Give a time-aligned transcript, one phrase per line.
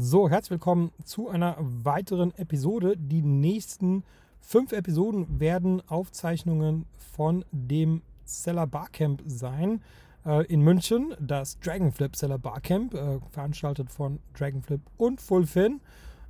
[0.00, 2.96] So, herzlich willkommen zu einer weiteren Episode.
[2.96, 4.04] Die nächsten
[4.38, 9.82] fünf Episoden werden Aufzeichnungen von dem Seller Barcamp sein
[10.24, 11.16] äh, in München.
[11.18, 15.80] Das Dragonflip Seller Barcamp, äh, veranstaltet von Dragonflip und Fullfin.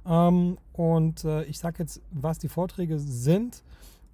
[0.07, 3.62] Ähm, und äh, ich sage jetzt, was die Vorträge sind.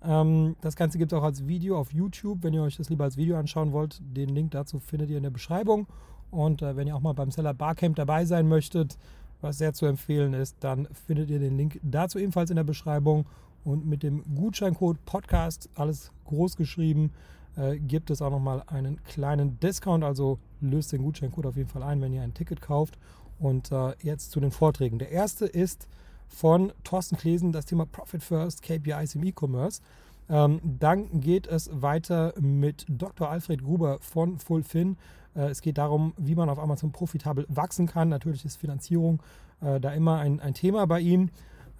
[0.02, 2.40] Ähm, das Ganze gibt es auch als Video auf YouTube.
[2.42, 5.22] Wenn ihr euch das lieber als Video anschauen wollt, den Link dazu findet ihr in
[5.22, 5.86] der Beschreibung.
[6.32, 8.98] Und äh, wenn ihr auch mal beim Seller Barcamp dabei sein möchtet,
[9.44, 13.26] was sehr zu empfehlen ist, dann findet ihr den Link dazu ebenfalls in der Beschreibung.
[13.62, 17.12] Und mit dem Gutscheincode Podcast, alles groß geschrieben,
[17.56, 20.02] äh, gibt es auch nochmal einen kleinen Discount.
[20.02, 22.98] Also löst den Gutscheincode auf jeden Fall ein, wenn ihr ein Ticket kauft.
[23.38, 24.98] Und äh, jetzt zu den Vorträgen.
[24.98, 25.88] Der erste ist
[26.26, 29.80] von Thorsten Klesen, das Thema Profit First, KPIs im E-Commerce.
[30.28, 33.30] Ähm, dann geht es weiter mit Dr.
[33.30, 34.96] Alfred Gruber von Fullfin.
[35.34, 38.08] Äh, es geht darum, wie man auf Amazon profitabel wachsen kann.
[38.08, 39.22] Natürlich ist Finanzierung
[39.60, 41.30] äh, da immer ein, ein, Thema bei ihm.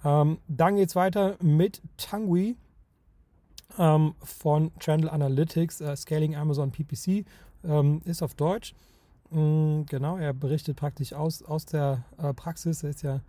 [0.03, 2.57] Dann geht es weiter mit Tangui
[3.79, 7.25] ähm, von Trendle Analytics, äh, Scaling Amazon PPC,
[7.63, 8.75] ähm, ist auf Deutsch.
[9.31, 12.03] Mm, genau, er berichtet praktisch aus, aus der
[12.35, 12.83] Praxis.
[12.83, 13.21] Er ist ja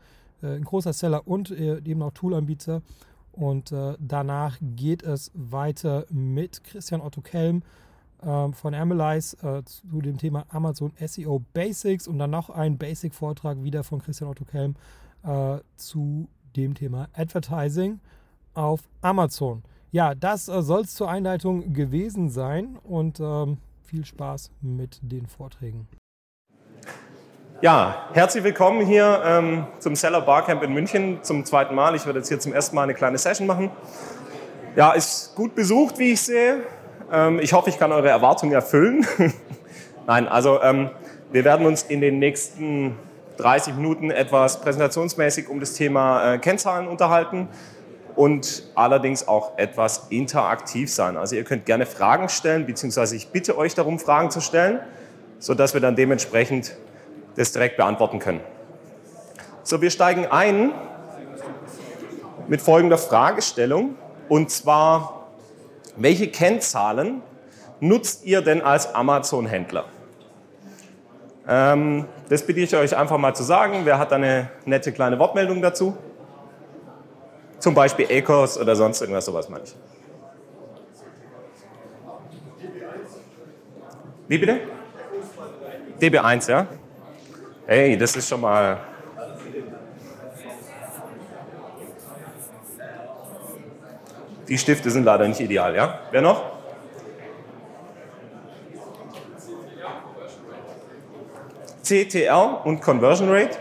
[0.43, 2.83] ein großer Seller und eben auch Toolanbieter.
[3.33, 7.63] Und danach geht es weiter mit Christian Otto Kelm
[8.21, 13.85] von Amelize äh, zu dem Thema Amazon SEO Basics und dann noch ein Basic-Vortrag wieder
[13.85, 14.75] von Christian Otto Kelm
[15.25, 18.01] äh, zu dem Thema Advertising
[18.55, 19.63] auf Amazon.
[19.93, 25.27] Ja, das äh, soll es zur Einleitung gewesen sein und ähm, viel Spaß mit den
[25.27, 25.89] Vorträgen.
[27.63, 31.95] Ja, herzlich willkommen hier ähm, zum Seller Barcamp in München zum zweiten Mal.
[31.95, 33.71] Ich werde jetzt hier zum ersten Mal eine kleine Session machen.
[34.75, 36.65] Ja, ist gut besucht, wie ich sehe.
[37.13, 39.07] Ähm, ich hoffe, ich kann eure Erwartungen erfüllen.
[40.07, 40.91] Nein, also ähm,
[41.33, 42.97] wir werden uns in den nächsten
[43.39, 47.49] 30 Minuten etwas präsentationsmäßig um das Thema äh, Kennzahlen unterhalten
[48.15, 51.17] und allerdings auch etwas interaktiv sein.
[51.17, 54.81] Also ihr könnt gerne Fragen stellen, beziehungsweise ich bitte euch darum, Fragen zu stellen,
[55.39, 56.77] sodass wir dann dementsprechend
[57.37, 58.41] das direkt beantworten können.
[59.63, 60.73] So, wir steigen ein
[62.49, 63.97] mit folgender Fragestellung
[64.29, 65.16] und zwar,
[65.97, 67.23] welche Kennzahlen
[67.81, 69.85] nutzt ihr denn als Amazon-Händler?
[71.49, 73.83] Ähm, das bitte ich euch einfach mal zu sagen.
[73.85, 75.97] Wer hat da eine nette kleine Wortmeldung dazu?
[77.59, 79.75] Zum Beispiel Ecos oder sonst irgendwas, sowas meine ich.
[84.29, 84.61] Wie bitte?
[86.01, 86.67] DB1, ja?
[87.67, 88.79] Hey, das ist schon mal
[94.49, 96.01] Die Stifte sind leider nicht ideal, ja?
[96.11, 96.57] Wer noch?
[101.83, 103.59] CTR und Conversion Rate.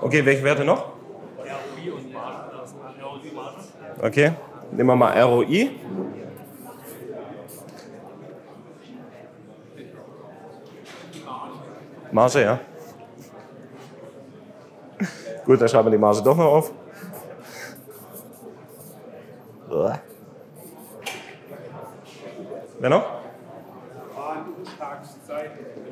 [0.00, 0.92] Okay, welche Werte noch?
[1.36, 2.48] ROI und Margen.
[4.00, 4.32] Okay,
[4.70, 5.70] nehmen wir mal ROI.
[12.18, 12.58] Marge, ja.
[15.44, 16.72] Gut, dann schreiben wir die Marge doch noch auf.
[22.80, 23.04] Wer noch?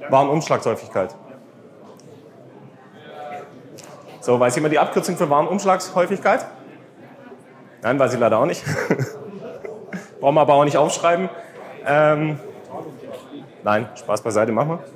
[0.08, 1.14] Warenumschlagshäufigkeit.
[4.20, 6.44] So, weiß jemand die Abkürzung für Warenumschlagshäufigkeit?
[7.82, 8.64] Nein, weiß ich leider auch nicht.
[10.20, 11.28] Brauchen wir aber auch nicht aufschreiben.
[11.86, 12.40] Ähm,
[13.62, 14.95] nein, Spaß beiseite, machen wir.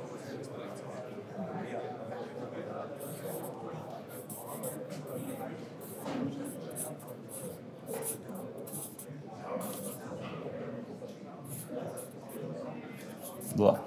[13.61, 13.79] Boah.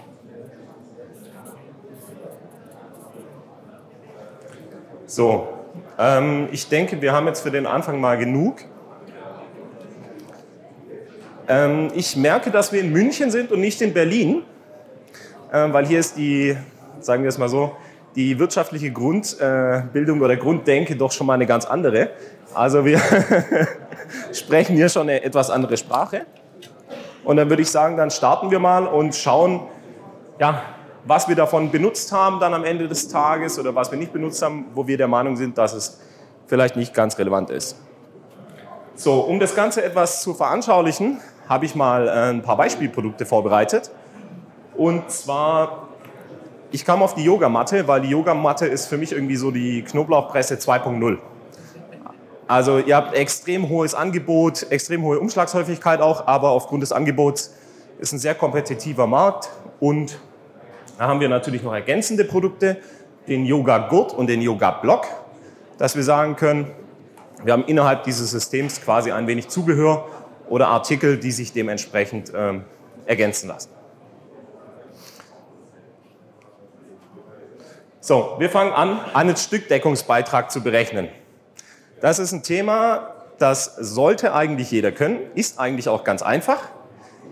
[5.05, 5.49] So,
[5.99, 8.59] ähm, ich denke, wir haben jetzt für den Anfang mal genug.
[11.49, 14.45] Ähm, ich merke, dass wir in München sind und nicht in Berlin,
[15.51, 16.57] äh, weil hier ist die,
[17.01, 17.73] sagen wir es mal so,
[18.15, 22.11] die wirtschaftliche Grundbildung äh, oder Grunddenke doch schon mal eine ganz andere.
[22.55, 23.01] Also wir
[24.33, 26.27] sprechen hier schon eine etwas andere Sprache.
[27.25, 29.61] Und dann würde ich sagen, dann starten wir mal und schauen,
[30.39, 30.63] ja,
[31.07, 34.43] was wir davon benutzt haben dann am Ende des Tages oder was wir nicht benutzt
[34.43, 36.01] haben, wo wir der Meinung sind, dass es
[36.47, 37.77] vielleicht nicht ganz relevant ist.
[38.95, 43.91] So, um das Ganze etwas zu veranschaulichen, habe ich mal äh, ein paar Beispielprodukte vorbereitet.
[44.77, 45.89] Und zwar,
[46.71, 50.55] ich kam auf die Yogamatte, weil die Yogamatte ist für mich irgendwie so die Knoblauchpresse
[50.55, 51.19] 2.0.
[52.47, 57.55] Also ihr habt extrem hohes Angebot, extrem hohe Umschlagshäufigkeit auch, aber aufgrund des Angebots
[57.99, 59.49] ist ein sehr kompetitiver Markt
[59.81, 60.19] und
[60.99, 62.77] da haben wir natürlich noch ergänzende Produkte,
[63.27, 65.07] den Yoga Gurt und den Yoga Block,
[65.79, 66.71] dass wir sagen können,
[67.43, 70.07] wir haben innerhalb dieses Systems quasi ein wenig Zubehör
[70.49, 72.65] oder Artikel, die sich dementsprechend ähm,
[73.07, 73.71] ergänzen lassen.
[78.01, 81.09] So, wir fangen an, einen Stückdeckungsbeitrag zu berechnen.
[82.05, 86.69] Das ist ein Thema, das sollte eigentlich jeder können, ist eigentlich auch ganz einfach,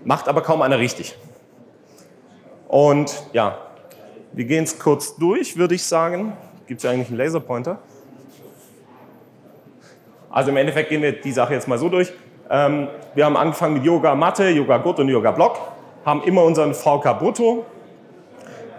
[0.02, 1.14] macht aber kaum einer richtig.
[2.68, 3.58] Und ja,
[4.32, 6.32] wir gehen es kurz durch, würde ich sagen.
[6.66, 7.80] Gibt es eigentlich einen Laserpointer?
[10.30, 12.10] Also im Endeffekt gehen wir die Sache jetzt mal so durch.
[12.48, 15.58] Ähm, wir haben angefangen mit Yoga Matte, Yoga Gurt und Yoga Block,
[16.06, 17.66] haben immer unseren VK Brutto,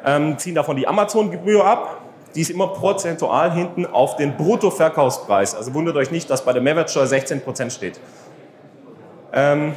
[0.04, 2.03] ähm, ziehen davon die Amazon-Gebühr ab.
[2.36, 5.56] Die ist immer prozentual hinten auf den Bruttoverkaufspreis.
[5.56, 8.00] Also wundert euch nicht, dass bei der Mehrwertsteuer 16% steht.
[9.32, 9.74] Ähm,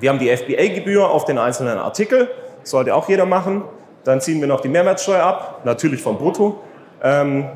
[0.00, 2.30] wir haben die FBA-Gebühr auf den einzelnen Artikel,
[2.62, 3.64] sollte auch jeder machen.
[4.04, 6.60] Dann ziehen wir noch die Mehrwertsteuer ab, natürlich vom Brutto.
[7.02, 7.48] Ähm,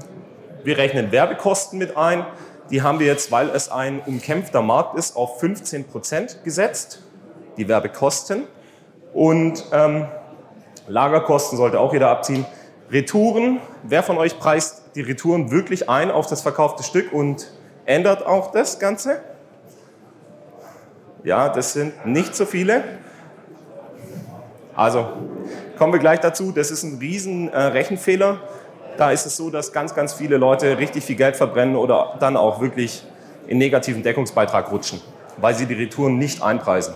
[0.64, 2.26] wir rechnen Werbekosten mit ein.
[2.70, 7.02] Die haben wir jetzt, weil es ein umkämpfter Markt ist, auf 15 Prozent gesetzt,
[7.56, 8.44] die Werbekosten.
[9.12, 10.06] Und ähm,
[10.88, 12.44] Lagerkosten sollte auch jeder abziehen.
[12.92, 17.50] Retouren, wer von euch preist die Retouren wirklich ein auf das verkaufte Stück und
[17.86, 19.22] ändert auch das Ganze?
[21.24, 22.84] Ja, das sind nicht so viele.
[24.74, 25.06] Also
[25.78, 26.52] kommen wir gleich dazu.
[26.52, 28.40] Das ist ein riesen äh, Rechenfehler.
[28.98, 32.36] Da ist es so, dass ganz, ganz viele Leute richtig viel Geld verbrennen oder dann
[32.36, 33.06] auch wirklich
[33.46, 35.00] in negativen Deckungsbeitrag rutschen,
[35.38, 36.92] weil sie die Retouren nicht einpreisen.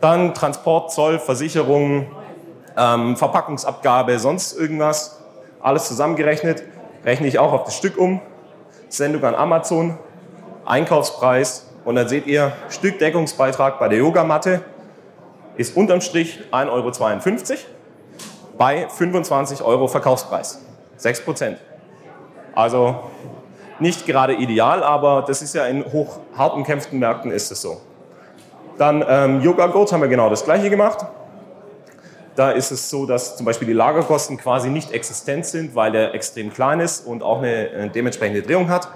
[0.00, 2.06] Dann Transport, Zoll, Versicherung,
[2.76, 5.20] ähm, Verpackungsabgabe, sonst irgendwas.
[5.60, 6.62] Alles zusammengerechnet,
[7.04, 8.20] rechne ich auch auf das Stück um.
[8.88, 9.98] Sendung an Amazon,
[10.64, 14.62] Einkaufspreis und dann seht ihr, Stückdeckungsbeitrag bei der Yogamatte
[15.56, 17.58] ist unterm Strich 1,52 Euro
[18.58, 20.60] bei 25 Euro Verkaufspreis.
[20.96, 21.58] 6 Prozent.
[22.54, 23.00] Also
[23.78, 27.80] nicht gerade ideal, aber das ist ja in hoch hart umkämpften Märkten ist es so.
[28.78, 31.04] Dann ähm, Yoga Goat haben wir genau das gleiche gemacht.
[32.34, 36.14] Da ist es so, dass zum Beispiel die Lagerkosten quasi nicht existent sind, weil er
[36.14, 38.88] extrem klein ist und auch eine, eine dementsprechende Drehung hat.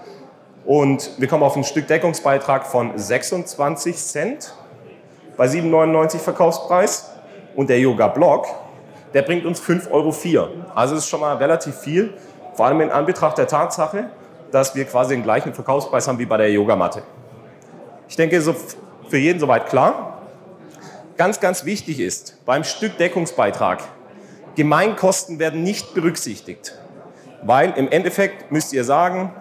[0.65, 4.55] Und wir kommen auf ein Stück Deckungsbeitrag von 26 Cent
[5.37, 7.13] bei 7,99 Verkaufspreis.
[7.55, 8.47] Und der Yoga Block,
[9.15, 10.49] der bringt uns 5,04 Euro.
[10.75, 12.15] Also das ist schon mal relativ viel,
[12.55, 14.11] vor allem in Anbetracht der Tatsache,
[14.51, 17.03] dass wir quasi den gleichen Verkaufspreis haben wie bei der Yogamatte.
[18.09, 18.55] Ich denke, so
[19.09, 20.16] für jeden soweit klar.
[21.17, 23.83] Ganz, ganz wichtig ist beim Stückdeckungsbeitrag,
[24.55, 26.79] Gemeinkosten werden nicht berücksichtigt,
[27.43, 29.33] weil im Endeffekt müsst ihr sagen,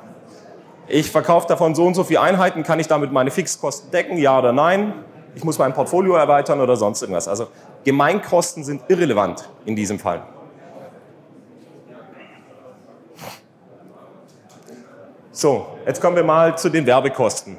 [0.88, 4.40] ich verkaufe davon so und so viele Einheiten, kann ich damit meine Fixkosten decken, ja
[4.40, 4.94] oder nein?
[5.36, 7.28] Ich muss mein Portfolio erweitern oder sonst irgendwas.
[7.28, 7.48] Also
[7.84, 10.24] Gemeinkosten sind irrelevant in diesem Fall.
[15.32, 17.58] So, jetzt kommen wir mal zu den Werbekosten.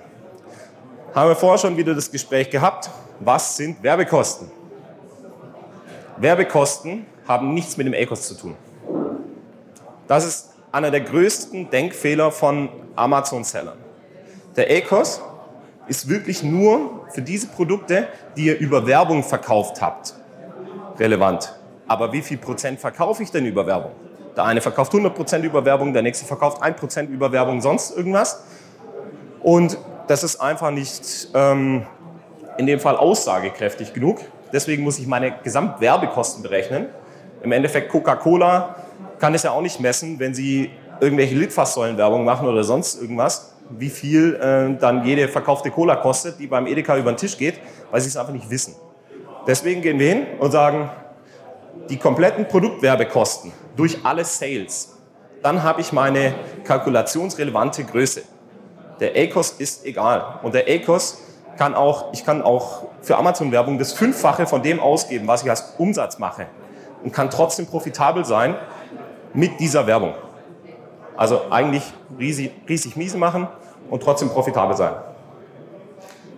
[1.14, 2.88] Haben wir vorher schon wieder das Gespräch gehabt
[3.20, 4.50] was sind Werbekosten?
[6.18, 8.56] Werbekosten haben nichts mit dem ACOS zu tun.
[10.06, 13.78] Das ist einer der größten Denkfehler von Amazon-Sellern.
[14.56, 15.20] Der ACOS
[15.88, 20.14] ist wirklich nur für diese Produkte, die ihr über Werbung verkauft habt,
[20.98, 21.54] relevant.
[21.88, 23.92] Aber wie viel Prozent verkaufe ich denn über Werbung?
[24.36, 27.96] Der eine verkauft 100 Prozent über Werbung, der nächste verkauft 1 Prozent über Werbung, sonst
[27.96, 28.42] irgendwas.
[29.42, 31.86] Und das ist einfach nicht ähm,
[32.58, 34.20] in dem Fall aussagekräftig genug.
[34.52, 36.86] Deswegen muss ich meine Gesamtwerbekosten berechnen.
[37.42, 38.76] Im Endeffekt Coca-Cola
[39.18, 40.70] kann es ja auch nicht messen, wenn sie
[41.00, 46.46] irgendwelche Litfaßsäulenwerbung machen oder sonst irgendwas, wie viel äh, dann jede verkaufte Cola kostet, die
[46.46, 47.60] beim Edeka über den Tisch geht,
[47.90, 48.74] weil sie es einfach nicht wissen.
[49.46, 50.90] Deswegen gehen wir hin und sagen,
[51.88, 54.96] die kompletten Produktwerbekosten durch alle Sales,
[55.42, 56.34] dann habe ich meine
[56.64, 58.22] kalkulationsrelevante Größe.
[58.98, 60.40] Der ACOS ist egal.
[60.42, 61.22] Und der ACOS
[61.56, 65.74] kann auch, ich kann auch für Amazon-Werbung das Fünffache von dem ausgeben, was ich als
[65.78, 66.46] Umsatz mache
[67.02, 68.56] und kann trotzdem profitabel sein
[69.32, 70.14] mit dieser Werbung.
[71.16, 71.82] Also eigentlich
[72.18, 73.48] riesig, riesig miese machen
[73.90, 74.94] und trotzdem profitabel sein.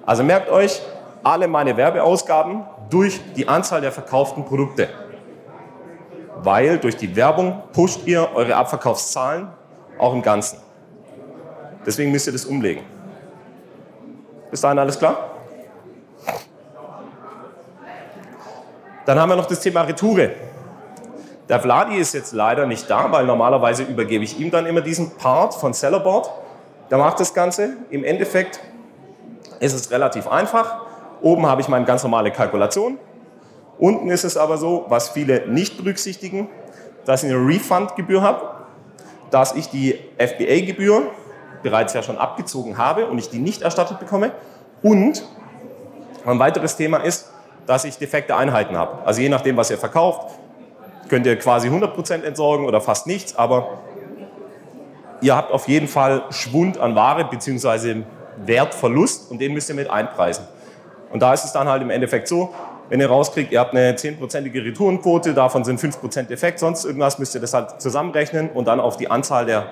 [0.06, 0.80] Also merkt euch
[1.22, 4.88] alle meine Werbeausgaben durch die Anzahl der verkauften Produkte.
[6.37, 9.48] Weil durch die Werbung pusht ihr eure Abverkaufszahlen
[9.98, 10.58] auch im Ganzen.
[11.84, 12.82] Deswegen müsst ihr das umlegen.
[14.50, 15.30] Bis dahin alles klar?
[19.04, 20.32] Dann haben wir noch das Thema Retoure.
[21.48, 25.16] Der Vladi ist jetzt leider nicht da, weil normalerweise übergebe ich ihm dann immer diesen
[25.16, 26.30] Part von Sellerboard.
[26.90, 27.76] der macht das Ganze.
[27.90, 28.60] Im Endeffekt
[29.60, 30.82] ist es relativ einfach.
[31.22, 32.98] Oben habe ich meine ganz normale Kalkulation.
[33.78, 36.48] Unten ist es aber so, was viele nicht berücksichtigen,
[37.04, 38.42] dass ich eine Refund-Gebühr habe,
[39.30, 41.10] dass ich die FBA-Gebühr
[41.62, 44.32] bereits ja schon abgezogen habe und ich die nicht erstattet bekomme.
[44.82, 45.24] Und
[46.24, 47.30] ein weiteres Thema ist,
[47.66, 49.06] dass ich defekte Einheiten habe.
[49.06, 50.38] Also je nachdem, was ihr verkauft,
[51.08, 53.78] könnt ihr quasi 100% entsorgen oder fast nichts, aber
[55.20, 58.02] ihr habt auf jeden Fall Schwund an Ware bzw.
[58.44, 60.44] Wertverlust und den müsst ihr mit einpreisen.
[61.10, 62.54] Und da ist es dann halt im Endeffekt so,
[62.88, 67.34] wenn ihr rauskriegt, ihr habt eine 10%ige Retourenquote, davon sind 5% Defekt, sonst irgendwas, müsst
[67.34, 69.66] ihr das halt zusammenrechnen und dann auf die Anzahl der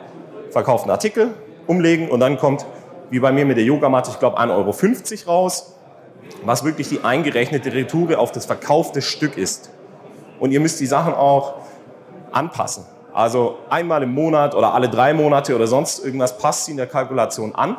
[0.50, 1.31] verkauften Artikel
[1.67, 2.67] umlegen und dann kommt,
[3.11, 5.75] wie bei mir mit der Yogamatte, ich glaube 1,50 Euro raus,
[6.45, 9.71] was wirklich die eingerechnete Retoure auf das verkaufte Stück ist.
[10.39, 11.55] Und ihr müsst die Sachen auch
[12.33, 12.85] anpassen.
[13.13, 16.87] Also einmal im Monat oder alle drei Monate oder sonst irgendwas passt sie in der
[16.87, 17.77] Kalkulation an,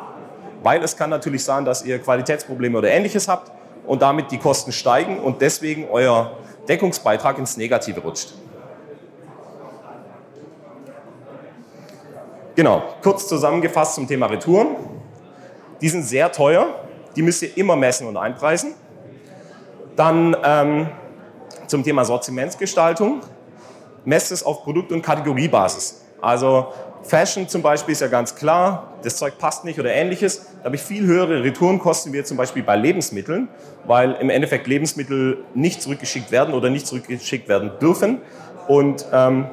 [0.62, 3.52] weil es kann natürlich sein, dass ihr Qualitätsprobleme oder ähnliches habt
[3.86, 6.32] und damit die Kosten steigen und deswegen euer
[6.68, 8.34] Deckungsbeitrag ins Negative rutscht.
[12.58, 14.74] Genau, kurz zusammengefasst zum Thema Retouren.
[15.80, 16.66] Die sind sehr teuer,
[17.14, 18.74] die müsst ihr immer messen und einpreisen.
[19.94, 20.88] Dann ähm,
[21.68, 23.20] zum Thema Sortimentsgestaltung.
[24.04, 26.04] Messt es auf Produkt- und Kategoriebasis.
[26.20, 26.72] Also
[27.04, 30.48] Fashion zum Beispiel ist ja ganz klar, das Zeug passt nicht oder ähnliches.
[30.58, 33.50] Da habe ich viel höhere Retourenkosten wie zum Beispiel bei Lebensmitteln,
[33.86, 38.20] weil im Endeffekt Lebensmittel nicht zurückgeschickt werden oder nicht zurückgeschickt werden dürfen.
[38.66, 39.46] Und ähm,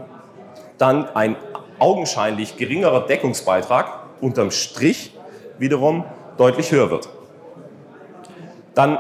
[0.80, 1.36] dann ein
[1.80, 5.16] augenscheinlich geringerer Deckungsbeitrag unterm Strich
[5.58, 6.06] wiederum
[6.38, 7.10] deutlich höher wird.
[8.74, 8.98] Dann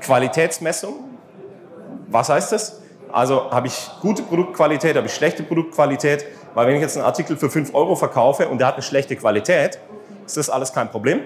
[0.00, 0.94] Qualitätsmessung.
[2.08, 2.82] Was heißt das?
[3.12, 7.36] Also habe ich gute Produktqualität, habe ich schlechte Produktqualität, weil wenn ich jetzt einen Artikel
[7.36, 9.78] für 5 Euro verkaufe und der hat eine schlechte Qualität,
[10.26, 11.20] ist das alles kein Problem,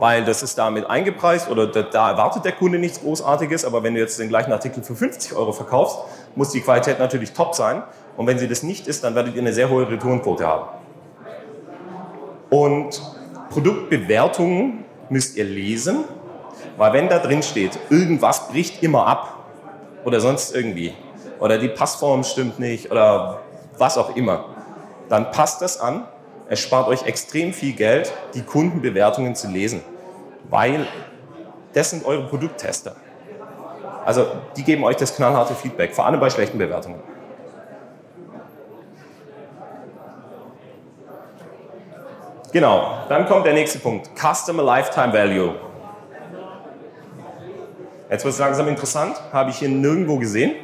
[0.00, 4.00] weil das ist damit eingepreist oder da erwartet der Kunde nichts Großartiges, aber wenn du
[4.00, 5.98] jetzt den gleichen Artikel für 50 Euro verkaufst,
[6.34, 7.82] muss die Qualität natürlich top sein
[8.16, 10.68] und wenn sie das nicht ist, dann werdet ihr eine sehr hohe Retourenquote haben.
[12.48, 13.00] Und
[13.50, 16.04] Produktbewertungen müsst ihr lesen,
[16.78, 19.36] weil wenn da drin steht, irgendwas bricht immer ab
[20.04, 20.94] oder sonst irgendwie,
[21.38, 23.40] oder die Passform stimmt nicht oder
[23.76, 24.46] was auch immer,
[25.10, 26.04] dann passt das an.
[26.50, 29.82] Es spart euch extrem viel Geld, die Kundenbewertungen zu lesen,
[30.48, 30.84] weil
[31.72, 32.96] das sind eure Produkttester.
[34.04, 34.26] Also
[34.56, 37.00] die geben euch das knallharte Feedback, vor allem bei schlechten Bewertungen.
[42.52, 44.10] Genau, dann kommt der nächste Punkt.
[44.16, 45.54] Customer Lifetime Value.
[48.10, 50.56] Jetzt wird es langsam interessant, habe ich hier nirgendwo gesehen.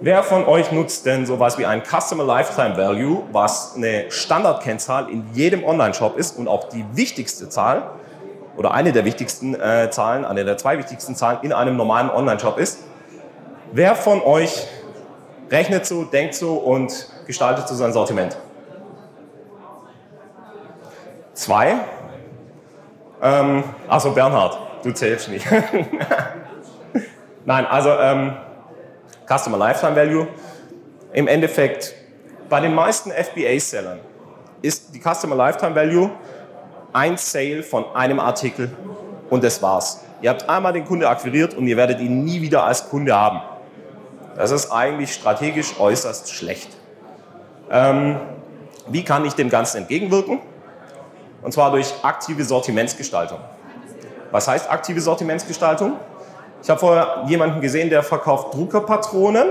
[0.00, 5.24] Wer von euch nutzt denn sowas wie ein Customer Lifetime Value, was eine Standardkennzahl in
[5.34, 7.90] jedem Online-Shop ist und auch die wichtigste Zahl
[8.56, 12.58] oder eine der wichtigsten äh, Zahlen, eine der zwei wichtigsten Zahlen in einem normalen Online-Shop
[12.58, 12.84] ist?
[13.72, 14.68] Wer von euch
[15.50, 18.36] rechnet so, denkt so und gestaltet so sein Sortiment?
[21.32, 21.74] Zwei.
[23.20, 25.44] Ähm, also Bernhard, du zählst nicht.
[27.44, 28.36] Nein, also ähm,
[29.28, 30.26] Customer Lifetime Value.
[31.12, 31.94] Im Endeffekt,
[32.48, 34.00] bei den meisten FBA-Sellern
[34.62, 36.10] ist die Customer Lifetime Value
[36.92, 38.70] ein Sale von einem Artikel
[39.28, 40.00] und das war's.
[40.22, 43.40] Ihr habt einmal den Kunde akquiriert und ihr werdet ihn nie wieder als Kunde haben.
[44.36, 46.68] Das ist eigentlich strategisch äußerst schlecht.
[47.70, 48.18] Ähm,
[48.88, 50.40] wie kann ich dem Ganzen entgegenwirken?
[51.42, 53.38] Und zwar durch aktive Sortimentsgestaltung.
[54.30, 55.94] Was heißt aktive Sortimentsgestaltung?
[56.62, 59.46] Ich habe vorher jemanden gesehen, der verkauft Druckerpatronen.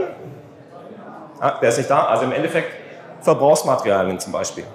[1.40, 2.06] Ah, wer ist nicht da?
[2.06, 2.70] Also im Endeffekt
[3.22, 4.66] Verbrauchsmaterialien zum Beispiel.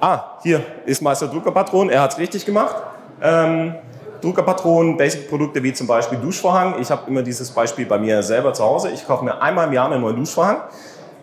[0.00, 2.76] Ah, hier ist Meister Druckerpatron, er hat es richtig gemacht.
[3.20, 3.74] Ähm,
[4.20, 6.76] Druckerpatronen, Basic-Produkte wie zum Beispiel Duschvorhang.
[6.80, 8.90] Ich habe immer dieses Beispiel bei mir selber zu Hause.
[8.90, 10.62] Ich kaufe mir einmal im Jahr einen neuen Duschvorhang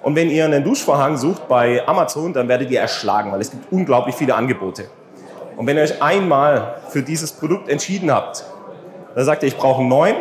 [0.06, 3.72] und wenn ihr einen Duschvorhang sucht bei Amazon, dann werdet ihr erschlagen, weil es gibt
[3.72, 4.86] unglaublich viele Angebote.
[5.58, 8.46] Und wenn ihr euch einmal für dieses Produkt entschieden habt,
[9.16, 10.16] dann sagt ihr, ich brauche einen neuen.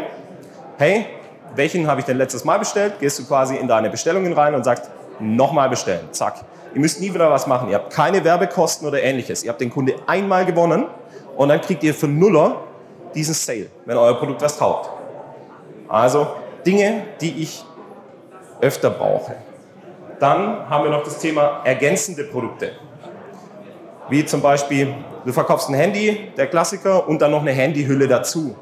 [0.78, 1.06] Hey,
[1.54, 2.94] welchen habe ich denn letztes Mal bestellt?
[3.00, 6.08] Gehst du quasi in deine Bestellungen rein und sagst, nochmal bestellen.
[6.12, 6.36] Zack.
[6.74, 7.68] Ihr müsst nie wieder was machen.
[7.68, 9.44] Ihr habt keine Werbekosten oder ähnliches.
[9.44, 10.86] Ihr habt den Kunde einmal gewonnen
[11.36, 12.56] und dann kriegt ihr für Nuller
[13.14, 14.90] diesen Sale, wenn euer Produkt was taugt.
[15.88, 16.26] Also
[16.66, 17.64] Dinge, die ich
[18.60, 19.36] öfter brauche.
[20.18, 22.72] Dann haben wir noch das Thema ergänzende Produkte.
[24.08, 28.56] Wie zum Beispiel, du verkaufst ein Handy, der Klassiker, und dann noch eine Handyhülle dazu.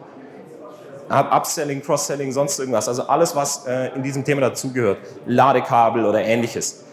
[1.09, 2.89] Upselling, Cross-Selling, sonst irgendwas.
[2.89, 4.99] Also alles, was äh, in diesem Thema dazugehört.
[5.27, 6.85] Ladekabel oder ähnliches.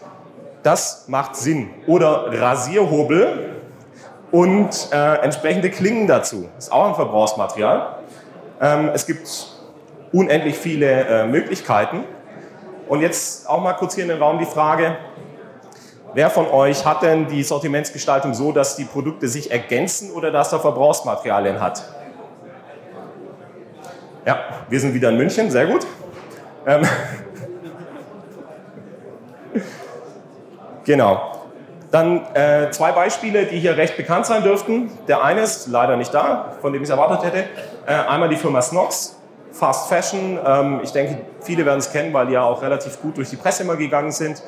[0.62, 1.70] Das macht Sinn.
[1.86, 3.56] Oder Rasierhobel.
[4.30, 6.48] und äh, entsprechende Klingen dazu.
[6.58, 7.96] Ist auch ein Verbrauchsmaterial.
[8.60, 9.48] Ähm, es gibt
[10.12, 12.04] unendlich viele äh, Möglichkeiten.
[12.88, 14.96] Und jetzt auch mal kurz hier in den Raum die Frage,
[16.14, 20.52] wer von euch hat denn die Sortimentsgestaltung so, dass die Produkte sich ergänzen oder dass
[20.52, 21.84] er Verbrauchsmaterialien hat?
[24.26, 25.86] Ja, wir sind wieder in München, sehr gut.
[26.66, 26.82] Ähm
[30.84, 31.32] genau.
[31.90, 34.90] Dann äh, zwei Beispiele, die hier recht bekannt sein dürften.
[35.08, 37.48] Der eine ist leider nicht da, von dem ich es erwartet hätte.
[37.86, 39.16] Äh, einmal die Firma Snox,
[39.52, 40.38] Fast Fashion.
[40.44, 43.36] Ähm, ich denke, viele werden es kennen, weil die ja auch relativ gut durch die
[43.36, 44.42] Presse immer gegangen sind.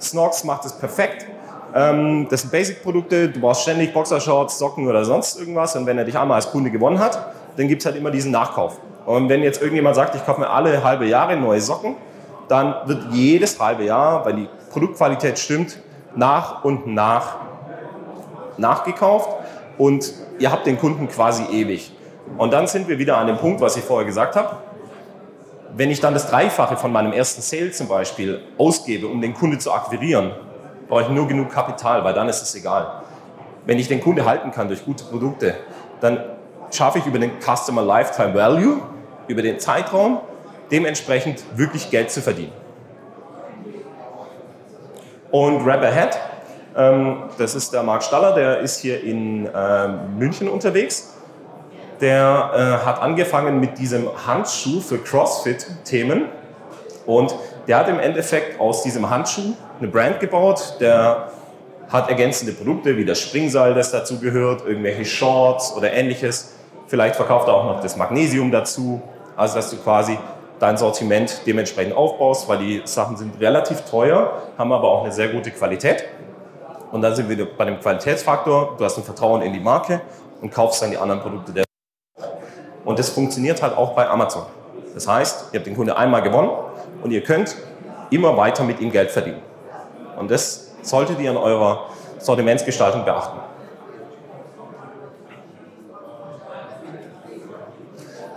[0.00, 1.26] Snox macht es perfekt.
[1.74, 3.28] Ähm, das sind Basic-Produkte.
[3.28, 5.76] Du brauchst ständig Boxershorts, Socken oder sonst irgendwas.
[5.76, 8.30] Und wenn er dich einmal als Kunde gewonnen hat, dann gibt es halt immer diesen
[8.30, 8.78] Nachkauf.
[9.08, 11.96] Und wenn jetzt irgendjemand sagt, ich kaufe mir alle halbe Jahre neue Socken,
[12.46, 15.78] dann wird jedes halbe Jahr, weil die Produktqualität stimmt,
[16.14, 17.36] nach und nach
[18.58, 19.30] nachgekauft
[19.78, 21.90] und ihr habt den Kunden quasi ewig.
[22.36, 24.58] Und dann sind wir wieder an dem Punkt, was ich vorher gesagt habe.
[25.74, 29.56] Wenn ich dann das Dreifache von meinem ersten Sale zum Beispiel ausgebe, um den Kunde
[29.56, 30.32] zu akquirieren,
[30.86, 33.04] brauche ich nur genug Kapital, weil dann ist es egal.
[33.64, 35.54] Wenn ich den Kunde halten kann durch gute Produkte,
[36.02, 36.22] dann
[36.70, 38.82] schaffe ich über den Customer Lifetime Value,
[39.28, 40.20] über den Zeitraum,
[40.70, 42.52] dementsprechend wirklich Geld zu verdienen.
[45.30, 46.18] Und Rap Ahead,
[46.76, 51.14] ähm, das ist der Marc Staller, der ist hier in äh, München unterwegs.
[52.00, 56.26] Der äh, hat angefangen mit diesem Handschuh für CrossFit-Themen
[57.06, 57.34] und
[57.66, 60.76] der hat im Endeffekt aus diesem Handschuh eine Brand gebaut.
[60.80, 61.30] Der
[61.90, 66.54] hat ergänzende Produkte wie das Springseil, das dazu gehört, irgendwelche Shorts oder ähnliches.
[66.86, 69.02] Vielleicht verkauft er auch noch das Magnesium dazu,
[69.38, 70.18] also dass du quasi
[70.58, 75.28] dein Sortiment dementsprechend aufbaust, weil die Sachen sind relativ teuer, haben aber auch eine sehr
[75.28, 76.04] gute Qualität.
[76.90, 80.00] Und dann sind wir bei dem Qualitätsfaktor, du hast ein Vertrauen in die Marke
[80.40, 81.64] und kaufst dann die anderen Produkte der
[82.84, 84.42] Und das funktioniert halt auch bei Amazon.
[84.92, 86.50] Das heißt, ihr habt den Kunde einmal gewonnen
[87.04, 87.54] und ihr könnt
[88.10, 89.42] immer weiter mit ihm Geld verdienen.
[90.18, 91.86] Und das solltet ihr in eurer
[92.18, 93.38] Sortimentsgestaltung beachten.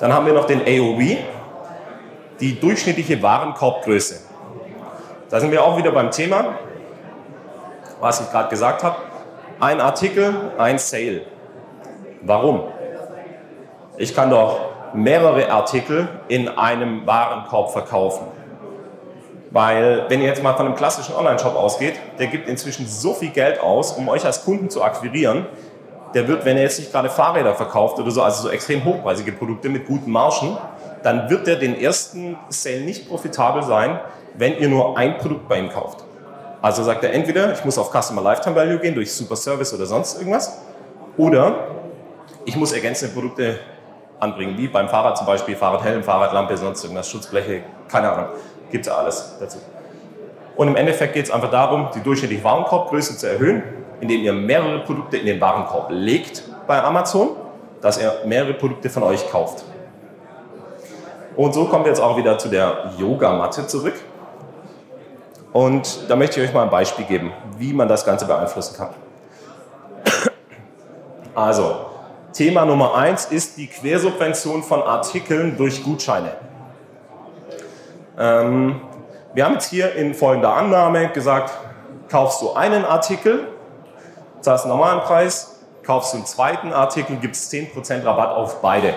[0.01, 1.17] Dann haben wir noch den AOV,
[2.39, 4.19] die durchschnittliche Warenkorbgröße.
[5.29, 6.55] Da sind wir auch wieder beim Thema,
[7.99, 8.95] was ich gerade gesagt habe.
[9.59, 11.21] Ein Artikel, ein Sale.
[12.23, 12.63] Warum?
[13.97, 18.25] Ich kann doch mehrere Artikel in einem Warenkorb verkaufen.
[19.51, 23.29] Weil, wenn ihr jetzt mal von einem klassischen Online-Shop ausgeht, der gibt inzwischen so viel
[23.29, 25.45] Geld aus, um euch als Kunden zu akquirieren.
[26.13, 29.31] Der wird, wenn er jetzt nicht gerade Fahrräder verkauft oder so, also so extrem hochpreisige
[29.31, 30.57] Produkte mit guten Margen,
[31.03, 33.99] dann wird er den ersten Sale nicht profitabel sein,
[34.35, 36.03] wenn ihr nur ein Produkt bei ihm kauft.
[36.61, 39.85] Also sagt er entweder, ich muss auf Customer Lifetime Value gehen durch Super Service oder
[39.85, 40.61] sonst irgendwas,
[41.17, 41.67] oder
[42.45, 43.59] ich muss ergänzende Produkte
[44.19, 48.29] anbringen, wie beim Fahrrad zum Beispiel, Fahrradhelm, Fahrradlampe, sonst irgendwas, Schutzbleche, keine Ahnung,
[48.69, 49.57] gibt es alles dazu.
[50.55, 53.63] Und im Endeffekt geht es einfach darum, die durchschnittliche Warenkorbgröße zu erhöhen,
[54.01, 57.29] indem ihr mehrere Produkte in den Warenkorb legt bei Amazon,
[57.81, 59.63] dass er mehrere Produkte von euch kauft.
[61.35, 63.95] Und so kommen wir jetzt auch wieder zu der Yogamatte zurück.
[65.53, 68.89] Und da möchte ich euch mal ein Beispiel geben, wie man das Ganze beeinflussen kann.
[71.33, 71.85] Also,
[72.33, 76.33] Thema Nummer eins ist die Quersubvention von Artikeln durch Gutscheine.
[78.17, 78.81] Ähm,
[79.33, 81.51] wir haben jetzt hier in folgender Annahme gesagt,
[82.09, 83.47] kaufst du einen Artikel,
[84.41, 88.93] zahlst einen normalen Preis, kaufst du einen zweiten Artikel, gibt es 10% Rabatt auf beide.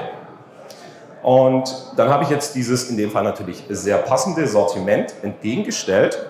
[1.22, 6.26] Und dann habe ich jetzt dieses, in dem Fall natürlich sehr passende Sortiment entgegengestellt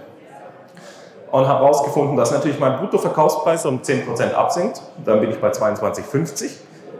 [1.32, 4.80] und habe herausgefunden, dass natürlich mein Bruttoverkaufspreis um 10% absinkt.
[5.04, 6.50] Dann bin ich bei 22,50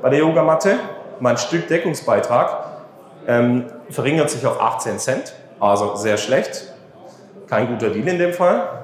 [0.03, 0.81] bei der Yogamatte.
[1.21, 2.65] Mein Stückdeckungsbeitrag
[3.29, 6.75] ähm, verringert sich auf 18 Cent, also sehr schlecht.
[7.49, 8.84] Kein guter Deal in dem Fall.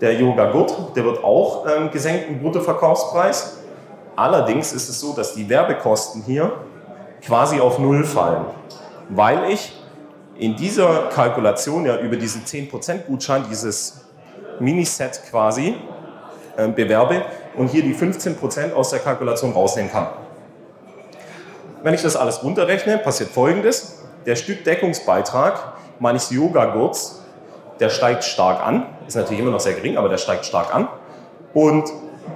[0.00, 3.58] Der Yoga-Gurt, der wird auch ähm, gesenkt im Bruttoverkaufspreis.
[4.16, 6.52] Allerdings ist es so, dass die Werbekosten hier
[7.22, 8.44] quasi auf Null fallen,
[9.08, 9.72] weil ich
[10.36, 14.04] in dieser Kalkulation ja über diesen 10% Gutschein, dieses
[14.60, 15.76] Miniset quasi,
[16.56, 17.22] äh, bewerbe
[17.56, 20.08] und hier die 15% aus der Kalkulation rausnehmen kann.
[21.82, 24.02] Wenn ich das alles runterrechne, passiert folgendes.
[24.26, 27.23] Der Stückdeckungsbeitrag meines Yoga-Gurts,
[27.80, 30.88] der steigt stark an, ist natürlich immer noch sehr gering, aber der steigt stark an.
[31.52, 31.90] Und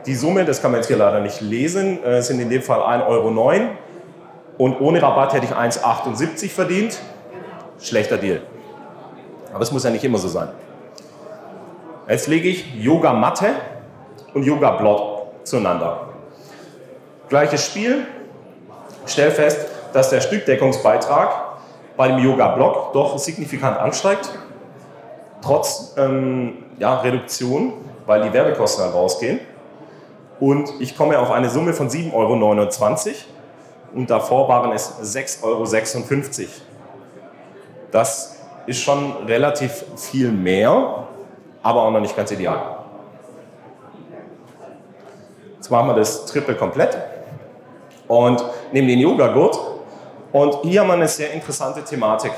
[0.07, 2.81] die Summe, das kann man jetzt hier leider nicht lesen, äh, sind in dem Fall
[2.81, 3.29] 1,09 Euro
[4.59, 6.99] und ohne Rabatt hätte ich 1,78 verdient.
[7.81, 8.43] Schlechter Deal.
[9.53, 10.49] Aber es muss ja nicht immer so sein.
[12.09, 13.51] Jetzt lege ich Yoga Matte
[14.35, 16.09] und Yoga Blot zueinander.
[17.29, 18.07] Gleiches Spiel.
[19.07, 21.49] Stell fest, dass der Stückdeckungsbeitrag
[21.97, 24.31] bei dem Yoga-Block doch signifikant ansteigt,
[25.43, 27.75] trotz ähm, ja, Reduktion,
[28.07, 29.41] weil die Werbekosten dann rausgehen.
[30.41, 33.15] Und ich komme auf eine Summe von 7,29 Euro
[33.95, 36.51] und davor waren es 6,56 Euro.
[37.91, 41.07] Das ist schon relativ viel mehr,
[41.63, 42.77] aber auch noch nicht ganz ideal.
[45.57, 46.97] Jetzt machen wir das Triple komplett
[48.07, 49.59] und nehmen den Yoga-Gurt.
[50.33, 52.33] Und hier haben wir eine sehr interessante Thematik.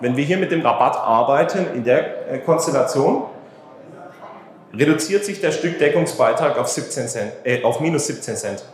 [0.00, 3.24] Wenn wir hier mit dem Rabatt arbeiten in der äh, Konstellation,
[4.74, 8.64] reduziert sich der Stückdeckungsbeitrag auf, 17 Cent, äh, auf minus 17 Cent.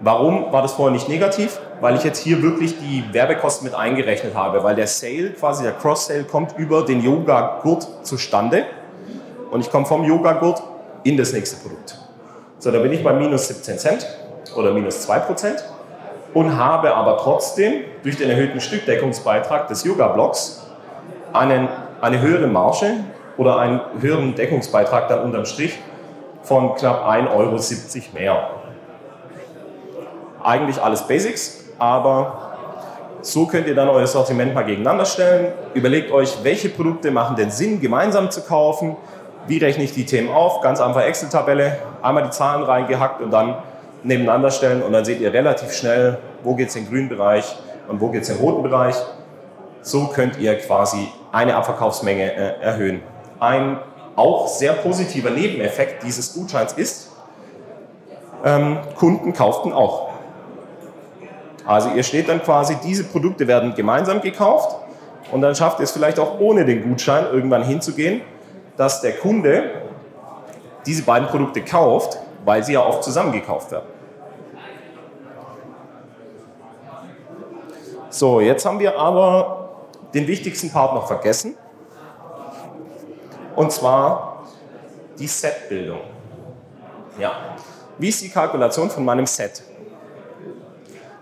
[0.00, 1.58] Warum war das vorher nicht negativ?
[1.80, 5.72] Weil ich jetzt hier wirklich die Werbekosten mit eingerechnet habe, weil der Sale, quasi der
[5.72, 8.64] Cross-Sale, kommt über den Yoga-Gurt zustande
[9.50, 10.62] und ich komme vom Yoga-Gurt
[11.04, 11.98] in das nächste Produkt.
[12.58, 14.06] So, da bin ich bei minus 17 Cent
[14.56, 15.64] oder minus 2 Prozent
[16.34, 20.66] und habe aber trotzdem durch den erhöhten Stückdeckungsbeitrag des Yoga-Blocks
[21.32, 22.96] eine höhere Marge
[23.36, 25.78] oder einen höheren Deckungsbeitrag dann unterm Strich
[26.42, 27.58] von knapp 1,70 Euro
[28.12, 28.50] mehr.
[30.42, 32.52] Eigentlich alles Basics, aber
[33.22, 35.52] so könnt ihr dann euer Sortiment mal gegeneinander stellen.
[35.72, 38.96] Überlegt euch, welche Produkte machen denn Sinn, gemeinsam zu kaufen.
[39.46, 40.60] Wie rechne ich die Themen auf?
[40.60, 43.56] Ganz einfach Excel-Tabelle, einmal die Zahlen reingehackt und dann
[44.04, 47.56] nebeneinander stellen und dann seht ihr relativ schnell, wo geht es in den grünen Bereich
[47.88, 48.94] und wo geht es in den roten Bereich.
[49.82, 53.02] So könnt ihr quasi eine Abverkaufsmenge äh, erhöhen.
[53.40, 53.78] Ein
[54.16, 57.10] auch sehr positiver Nebeneffekt dieses Gutscheins ist,
[58.44, 60.10] ähm, Kunden kauften auch.
[61.66, 64.76] Also ihr steht dann quasi, diese Produkte werden gemeinsam gekauft
[65.32, 68.20] und dann schafft ihr es vielleicht auch ohne den Gutschein irgendwann hinzugehen,
[68.76, 69.70] dass der Kunde
[70.86, 73.86] diese beiden Produkte kauft, weil sie ja oft zusammen gekauft werden.
[78.14, 81.56] So, jetzt haben wir aber den wichtigsten Part noch vergessen.
[83.56, 84.44] Und zwar
[85.18, 85.98] die Set-Bildung.
[87.18, 87.32] Ja.
[87.98, 89.64] Wie ist die Kalkulation von meinem Set?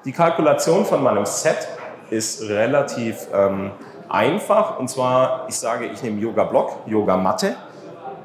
[0.04, 1.66] Die Kalkulation von meinem Set
[2.10, 3.70] ist relativ ähm,
[4.10, 4.78] einfach.
[4.78, 7.56] Und zwar, ich sage, ich nehme Yoga-Block, Yoga-Matte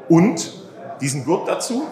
[0.09, 0.61] und
[0.99, 1.87] diesen Gurt dazu.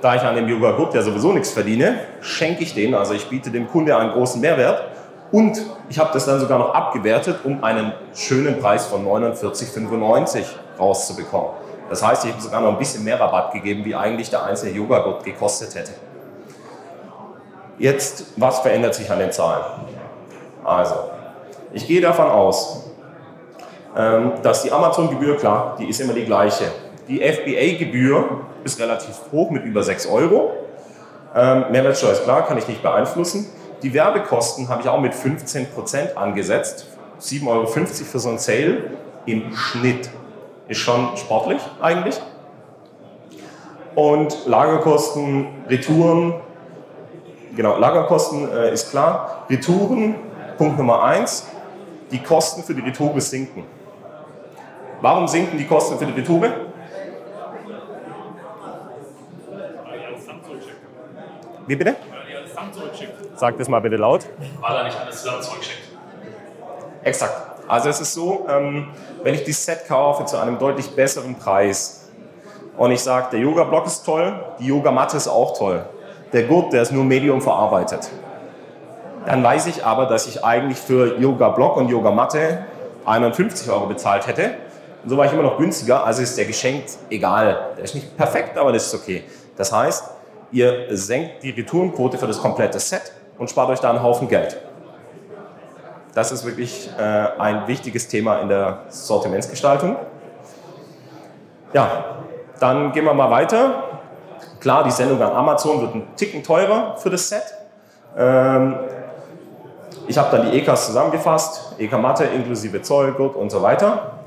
[0.00, 2.94] Da ich an dem Yoga-Gurt ja sowieso nichts verdiene, schenke ich den.
[2.94, 4.89] Also ich biete dem Kunde einen großen Mehrwert.
[5.32, 10.44] Und ich habe das dann sogar noch abgewertet, um einen schönen Preis von 49,95
[10.78, 11.50] rauszubekommen.
[11.88, 14.72] Das heißt, ich habe sogar noch ein bisschen mehr Rabatt gegeben, wie eigentlich der einzelne
[14.72, 15.92] Yoga-Gurt gekostet hätte.
[17.78, 19.64] Jetzt, was verändert sich an den Zahlen?
[20.64, 20.94] Also,
[21.72, 22.84] ich gehe davon aus,
[23.96, 26.64] ähm, dass die Amazon-Gebühr, klar, die ist immer die gleiche.
[27.08, 30.52] Die FBA-Gebühr ist relativ hoch mit über 6 Euro.
[31.34, 33.48] Ähm, Mehrwertsteuer ist klar, kann ich nicht beeinflussen.
[33.82, 36.86] Die Werbekosten habe ich auch mit 15% angesetzt.
[37.20, 38.90] 7,50 Euro für so ein Sale
[39.26, 40.10] im Schnitt.
[40.68, 42.20] Ist schon sportlich eigentlich.
[43.94, 46.34] Und Lagerkosten, Retouren,
[47.56, 49.46] genau, Lagerkosten äh, ist klar.
[49.50, 50.14] Retouren,
[50.56, 51.46] Punkt Nummer eins,
[52.10, 53.64] die Kosten für die Retoure sinken.
[55.00, 56.52] Warum sinken die Kosten für die Retoure?
[61.66, 61.96] Wie bitte?
[63.40, 64.26] Sag das mal bitte laut.
[64.60, 65.78] Weil er nicht alles zusammen zurückschickt.
[67.02, 67.34] Exakt.
[67.68, 68.88] Also es ist so, ähm,
[69.22, 72.10] wenn ich die Set kaufe zu einem deutlich besseren Preis
[72.76, 75.86] und ich sage, der Yoga-Block ist toll, die Yoga-Matte ist auch toll,
[76.34, 78.10] der Gurt, der ist nur Medium verarbeitet.
[79.24, 82.66] Dann weiß ich aber, dass ich eigentlich für Yoga-Block und Yoga-Matte
[83.06, 84.50] 51 Euro bezahlt hätte.
[85.02, 87.70] Und so war ich immer noch günstiger, also ist der geschenkt egal.
[87.78, 89.24] Der ist nicht perfekt, aber das ist okay.
[89.56, 90.10] Das heißt,
[90.52, 94.60] ihr senkt die Retourenquote für das komplette Set und spart euch da einen Haufen Geld.
[96.14, 99.96] Das ist wirklich äh, ein wichtiges Thema in der Sortimentsgestaltung.
[101.72, 102.04] Ja,
[102.60, 103.84] dann gehen wir mal weiter.
[104.60, 107.42] Klar, die Sendung an Amazon wird ein Ticken teurer für das Set.
[108.16, 108.76] Ähm,
[110.06, 114.18] ich habe dann die EKs zusammengefasst, EK-Matte inklusive Zoll, Gurt und so weiter.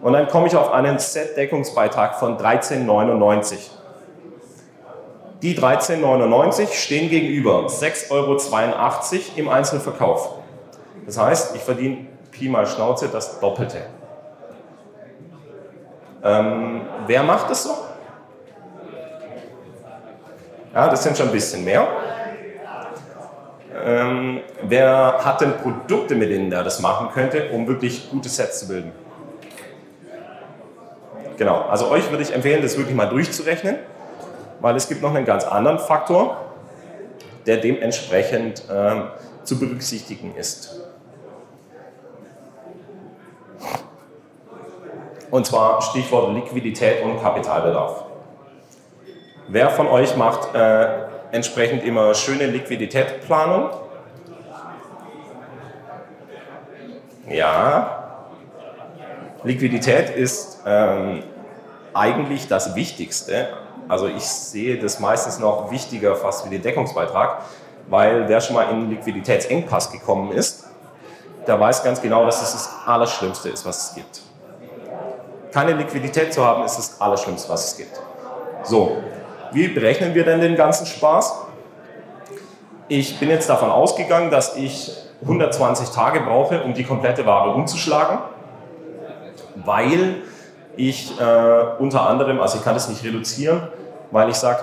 [0.00, 3.79] Und dann komme ich auf einen Set-Deckungsbeitrag von 13,99.
[5.42, 8.38] Die 13,99 stehen gegenüber 6,82 Euro
[9.36, 10.34] im Einzelverkauf.
[11.06, 13.86] Das heißt, ich verdiene Pi mal Schnauze das Doppelte.
[16.22, 17.70] Ähm, wer macht das so?
[20.74, 21.88] Ja, das sind schon ein bisschen mehr.
[23.82, 28.60] Ähm, wer hat denn Produkte, mit denen er das machen könnte, um wirklich gute Sets
[28.60, 28.92] zu bilden?
[31.38, 33.76] Genau, also euch würde ich empfehlen, das wirklich mal durchzurechnen,
[34.60, 36.36] weil es gibt noch einen ganz anderen Faktor,
[37.46, 39.02] der dementsprechend äh,
[39.44, 40.80] zu berücksichtigen ist.
[45.30, 48.04] Und zwar Stichwort Liquidität und Kapitalbedarf.
[49.48, 50.88] Wer von euch macht äh,
[51.32, 53.70] entsprechend immer schöne Liquiditätsplanung?
[57.28, 57.96] Ja.
[59.44, 61.22] Liquidität ist ähm,
[61.94, 63.48] eigentlich das Wichtigste.
[63.90, 67.40] Also ich sehe das meistens noch wichtiger fast wie den Deckungsbeitrag,
[67.88, 70.68] weil wer schon mal in Liquiditätsengpass gekommen ist,
[71.44, 74.22] der weiß ganz genau, dass es das Allerschlimmste ist, was es gibt.
[75.50, 78.00] Keine Liquidität zu haben, ist das Allerschlimmste, was es gibt.
[78.62, 78.98] So,
[79.50, 81.46] wie berechnen wir denn den ganzen Spaß?
[82.86, 88.18] Ich bin jetzt davon ausgegangen, dass ich 120 Tage brauche, um die komplette Ware umzuschlagen,
[89.56, 90.22] weil
[90.76, 93.62] ich äh, unter anderem, also ich kann das nicht reduzieren,
[94.10, 94.60] weil ich sage,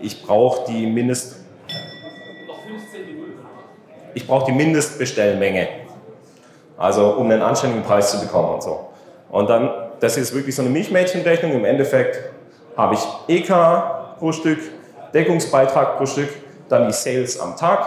[0.00, 1.42] ich brauche die Mindest
[4.14, 5.68] ich brauche die Mindestbestellmenge,
[6.76, 8.88] also um einen anständigen Preis zu bekommen und so.
[9.30, 11.52] Und dann, das ist wirklich so eine Milchmädchenrechnung.
[11.52, 12.18] Im Endeffekt
[12.76, 13.48] habe ich EK
[14.18, 14.58] pro Stück,
[15.14, 16.28] Deckungsbeitrag pro Stück,
[16.68, 17.86] dann die Sales am Tag.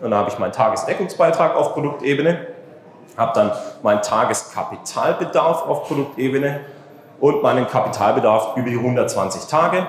[0.00, 2.46] Und dann habe ich meinen Tagesdeckungsbeitrag auf Produktebene,
[3.16, 6.60] habe dann meinen Tageskapitalbedarf auf Produktebene
[7.20, 9.86] und meinen Kapitalbedarf über die 120 Tage,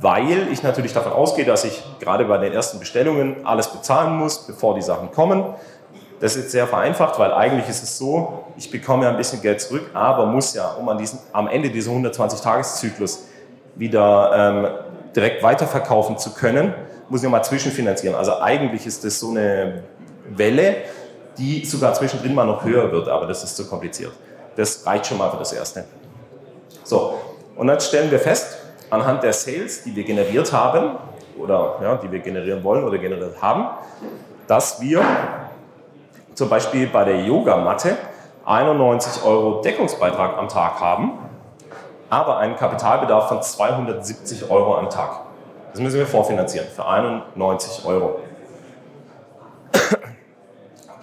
[0.00, 4.46] weil ich natürlich davon ausgehe, dass ich gerade bei den ersten Bestellungen alles bezahlen muss,
[4.46, 5.44] bevor die Sachen kommen.
[6.20, 9.42] Das ist jetzt sehr vereinfacht, weil eigentlich ist es so, ich bekomme ja ein bisschen
[9.42, 13.24] Geld zurück, aber muss ja, um an diesen, am Ende dieser 120-Tages-Zyklus
[13.74, 14.68] wieder ähm,
[15.14, 16.74] direkt weiterverkaufen zu können,
[17.08, 18.16] muss ich mal zwischenfinanzieren.
[18.16, 19.82] Also eigentlich ist das so eine
[20.28, 20.76] Welle,
[21.36, 24.12] die sogar zwischendrin mal noch höher wird, aber das ist zu kompliziert.
[24.56, 25.84] Das reicht schon mal für das Erste.
[26.84, 27.18] So,
[27.56, 28.56] und dann stellen wir fest,
[28.90, 30.96] anhand der Sales, die wir generiert haben,
[31.36, 33.66] oder ja, die wir generieren wollen oder generiert haben,
[34.46, 35.02] dass wir
[36.34, 37.96] zum Beispiel bei der Yogamatte
[38.44, 41.12] 91 Euro Deckungsbeitrag am Tag haben,
[42.10, 45.20] aber einen Kapitalbedarf von 270 Euro am Tag.
[45.72, 48.20] Das müssen wir vorfinanzieren für 91 Euro.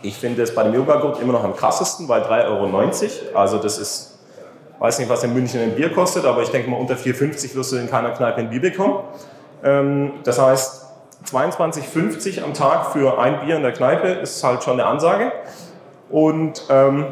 [0.03, 3.77] Ich finde es bei dem Yoga-Gurt immer noch am krassesten, weil 3,90 Euro, also das
[3.77, 4.10] ist,
[4.81, 7.71] weiß nicht, was in München ein Bier kostet, aber ich denke mal, unter 4,50 wirst
[7.71, 9.03] du in keiner Kneipe ein Bier bekommen.
[9.63, 10.87] Ähm, das heißt,
[11.31, 15.31] 22,50 am Tag für ein Bier in der Kneipe ist halt schon eine Ansage.
[16.09, 17.05] Und ähm,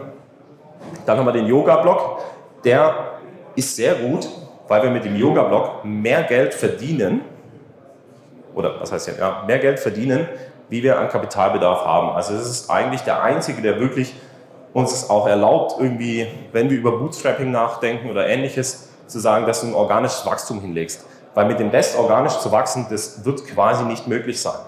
[1.06, 2.24] dann haben wir den Yoga-Block.
[2.64, 3.20] Der
[3.56, 4.28] ist sehr gut,
[4.68, 7.22] weil wir mit dem Yoga-Block mehr Geld verdienen,
[8.56, 10.28] oder was heißt ja, mehr Geld verdienen,
[10.70, 12.10] wie wir an Kapitalbedarf haben.
[12.10, 14.16] Also es ist eigentlich der einzige, der wirklich
[14.74, 19.62] uns es auch erlaubt, irgendwie, wenn wir über Bootstrapping nachdenken oder ähnliches, zu sagen, dass
[19.62, 21.06] du ein organisches Wachstum hinlegst.
[21.34, 24.60] Weil mit dem Rest organisch zu wachsen, das wird quasi nicht möglich sein.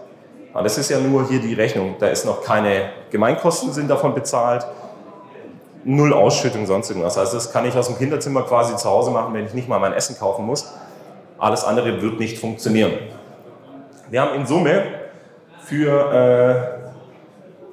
[0.54, 1.96] Aber das ist ja nur hier die Rechnung.
[2.00, 4.66] Da ist noch keine Gemeinkosten sind davon bezahlt,
[5.84, 7.18] null Ausschüttung, sonst irgendwas.
[7.18, 9.80] Also das kann ich aus dem Kinderzimmer quasi zu Hause machen, wenn ich nicht mal
[9.80, 10.72] mein Essen kaufen muss.
[11.38, 12.94] Alles andere wird nicht funktionieren.
[14.10, 14.84] Wir haben in Summe
[15.64, 16.71] für äh,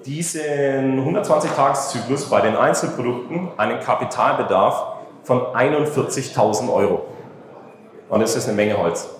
[0.08, 7.04] diesen 120-Tages-Zyklus bei den Einzelprodukten einen Kapitalbedarf von 41.000 Euro.
[8.08, 9.10] Und das ist eine Menge Holz.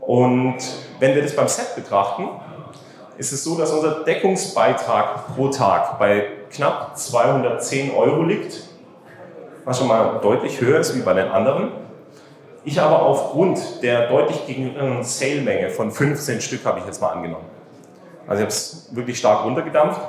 [0.00, 0.58] Und
[1.00, 2.28] wenn wir das beim Set betrachten,
[3.18, 8.62] ist es so, dass unser Deckungsbeitrag pro Tag bei knapp 210 Euro liegt,
[9.64, 11.72] was schon mal deutlich höher ist wie bei den anderen.
[12.64, 17.57] Ich aber aufgrund der deutlich geringeren Sale-Menge von 15 Stück habe ich jetzt mal angenommen.
[18.28, 20.00] Also ich habe es wirklich stark runtergedampft.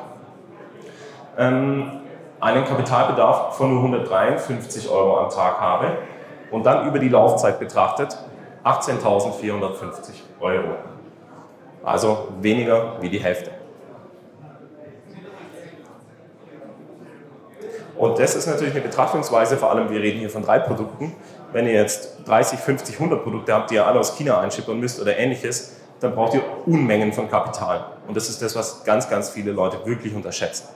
[1.38, 2.02] Ähm,
[2.42, 5.98] einen Kapitalbedarf von nur 153 Euro am Tag habe
[6.52, 8.18] und dann über die Laufzeit betrachtet
[8.66, 10.76] 18.450 Euro.
[11.84, 13.52] Also weniger wie die Hälfte.
[17.98, 21.16] Und das ist natürlich eine Betrachtungsweise, vor allem wir reden hier von drei Produkten.
[21.52, 25.02] Wenn ihr jetzt 30, 50, 100 Produkte habt, die ihr alle aus China einschippern müsst
[25.02, 27.86] oder ähnliches, dann braucht ihr Unmengen von Kapital.
[28.08, 30.68] Und das ist das, was ganz, ganz viele Leute wirklich unterschätzen.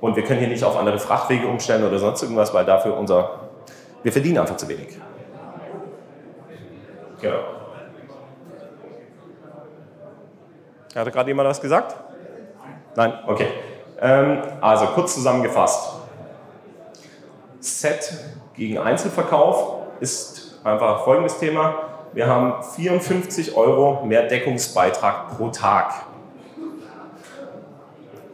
[0.00, 3.48] Und wir können hier nicht auf andere Frachtwege umstellen oder sonst irgendwas, weil dafür unser
[4.02, 4.96] wir verdienen einfach zu wenig.
[7.20, 7.38] Genau.
[10.94, 11.96] Hatte gerade jemand was gesagt?
[12.96, 13.12] Nein?
[13.26, 13.48] Okay.
[14.00, 15.94] Ähm, also kurz zusammengefasst.
[17.60, 18.12] Set
[18.54, 21.87] gegen Einzelverkauf ist einfach folgendes Thema.
[22.12, 26.06] Wir haben 54 Euro mehr Deckungsbeitrag pro Tag.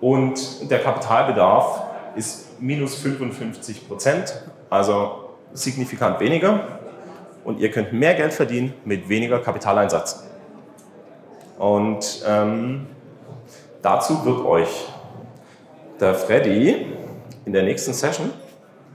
[0.00, 1.82] Und der Kapitalbedarf
[2.14, 4.42] ist minus 55 Prozent.
[4.70, 6.80] Also signifikant weniger.
[7.44, 10.24] und ihr könnt mehr Geld verdienen mit weniger Kapitaleinsatz.
[11.58, 12.86] Und ähm,
[13.82, 14.88] dazu wird euch
[16.00, 16.86] der Freddy
[17.44, 18.30] in der nächsten Session,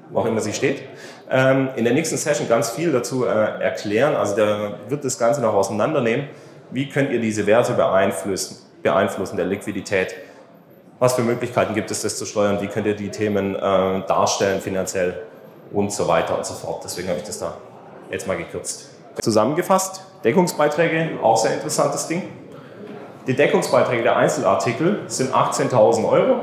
[0.10, 0.82] wo auch immer sie steht,
[1.30, 4.16] ähm, in der nächsten Session ganz viel dazu äh, erklären.
[4.16, 6.28] Also der wird das Ganze noch auseinandernehmen.
[6.72, 10.16] Wie könnt ihr diese Werte beeinflussen, beeinflussen der Liquidität?
[11.00, 12.62] Was für Möglichkeiten gibt es, das zu steuern?
[12.62, 15.22] Wie könnt ihr die Themen äh, darstellen finanziell
[15.72, 16.84] und so weiter und so fort?
[16.84, 17.56] Deswegen habe ich das da
[18.12, 18.90] jetzt mal gekürzt.
[19.22, 22.24] Zusammengefasst, Deckungsbeiträge, auch sehr interessantes Ding.
[23.28, 26.40] Die Deckungsbeiträge der Einzelartikel sind 18.000 Euro.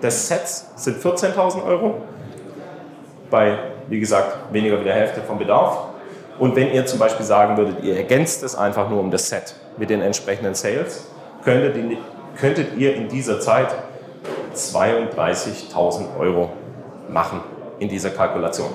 [0.00, 2.02] Das Sets sind 14.000 Euro.
[3.34, 5.88] Bei, wie gesagt, weniger wie der Hälfte vom Bedarf.
[6.38, 9.56] Und wenn ihr zum Beispiel sagen würdet, ihr ergänzt es einfach nur um das Set
[9.76, 11.08] mit den entsprechenden Sales,
[11.42, 11.98] könntet ihr,
[12.36, 13.74] könntet ihr in dieser Zeit
[14.54, 16.52] 32.000 Euro
[17.08, 17.40] machen
[17.80, 18.70] in dieser Kalkulation.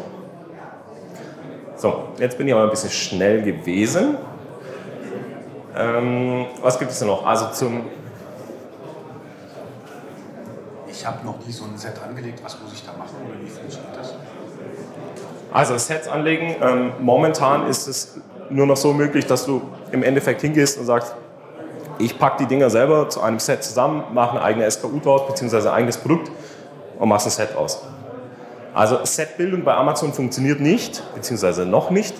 [1.77, 4.17] So, jetzt bin ich aber ein bisschen schnell gewesen.
[5.73, 7.25] Ähm, was gibt es denn noch?
[7.25, 7.85] Also zum.
[10.91, 12.41] Ich habe noch nie so ein Set angelegt.
[12.43, 14.15] Was muss ich da machen oder wie funktioniert das?
[15.51, 16.55] Also Sets anlegen.
[16.61, 21.15] Ähm, momentan ist es nur noch so möglich, dass du im Endeffekt hingehst und sagst,
[21.97, 25.71] ich packe die Dinger selber zu einem Set zusammen, mache eine eigene SKU draus, beziehungsweise
[25.71, 26.31] ein eigenes Produkt
[26.97, 27.83] und machst ein Set aus.
[28.73, 32.15] Also Setbildung bei Amazon funktioniert nicht, beziehungsweise noch nicht.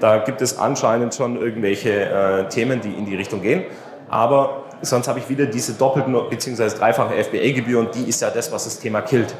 [0.00, 3.64] Da gibt es anscheinend schon irgendwelche äh, Themen, die in die Richtung gehen.
[4.10, 6.76] Aber sonst habe ich wieder diese doppelten bzw.
[6.76, 9.34] dreifache FBA-Gebühr und die ist ja das, was das Thema killt.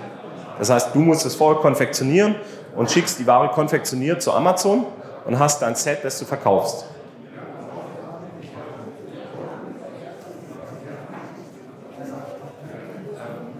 [0.58, 2.36] Das heißt, du musst es vorher konfektionieren
[2.76, 4.86] und schickst die Ware konfektioniert zu Amazon
[5.24, 6.86] und hast dann ein Set, das du verkaufst.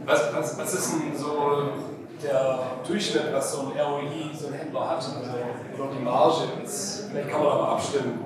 [0.06, 1.70] Was, was, was ist denn so
[2.22, 5.12] der Durchschnitt, was so ein ROI, so ein Händler hat, also,
[5.78, 6.42] oder die Marge?
[7.10, 8.24] Vielleicht kann man da mal abstimmen.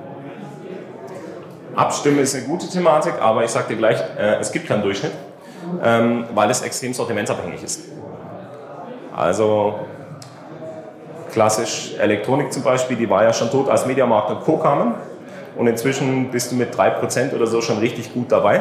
[1.77, 5.13] Abstimmen ist eine gute Thematik, aber ich sage dir gleich, äh, es gibt keinen Durchschnitt,
[5.83, 7.83] ähm, weil es extrem sortimentsabhängig ist.
[9.19, 9.75] Also
[11.33, 14.59] klassisch Elektronik zum Beispiel, die war ja schon tot, als Mediamarkt und Co.
[14.59, 14.95] kamen.
[15.57, 18.61] Und inzwischen bist du mit 3% oder so schon richtig gut dabei.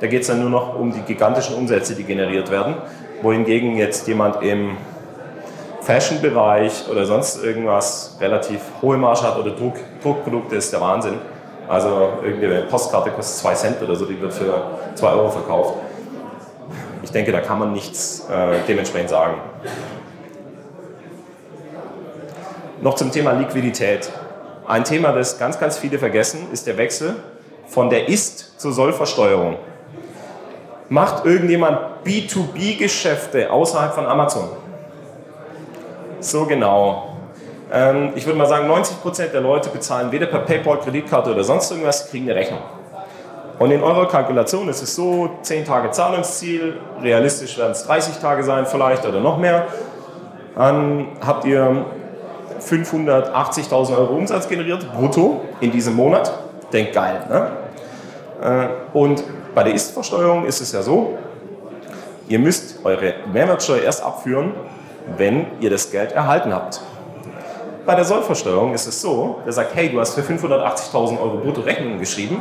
[0.00, 2.74] Da geht es dann nur noch um die gigantischen Umsätze, die generiert werden.
[3.22, 4.76] Wohingegen jetzt jemand im
[5.80, 11.14] Fashion-Bereich oder sonst irgendwas relativ hohe Marge hat oder Druck, Druckprodukte ist der Wahnsinn.
[11.66, 14.52] Also irgendeine Postkarte kostet 2 Cent oder so, die wird für
[14.96, 15.76] 2 Euro verkauft.
[17.14, 19.34] Denke, da kann man nichts äh, dementsprechend sagen.
[22.82, 24.10] Noch zum Thema Liquidität.
[24.66, 27.14] Ein Thema, das ganz, ganz viele vergessen, ist der Wechsel
[27.68, 29.56] von der Ist- zur Sollversteuerung.
[30.88, 34.48] Macht irgendjemand B2B-Geschäfte außerhalb von Amazon?
[36.20, 37.16] So genau.
[37.72, 41.70] Ähm, ich würde mal sagen, 90% der Leute bezahlen weder per PayPal, Kreditkarte oder sonst
[41.70, 42.60] irgendwas, kriegen eine Rechnung.
[43.58, 48.42] Und in eurer Kalkulation ist es so, 10 Tage Zahlungsziel, realistisch werden es 30 Tage
[48.42, 49.66] sein vielleicht oder noch mehr.
[50.56, 51.84] Dann habt ihr
[52.60, 56.32] 580.000 Euro Umsatz generiert, brutto, in diesem Monat.
[56.72, 57.50] Denkt geil, ne?
[58.42, 59.22] Äh, und
[59.54, 61.16] bei der Ist-Versteuerung ist es ja so,
[62.28, 64.52] ihr müsst eure Mehrwertsteuer erst abführen,
[65.16, 66.80] wenn ihr das Geld erhalten habt.
[67.86, 71.60] Bei der Sollversteuerung ist es so, der sagt, hey, du hast für 580.000 Euro brutto
[71.60, 72.40] Rechnungen geschrieben,